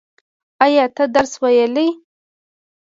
[0.65, 1.87] ایا ته درس ویلی؟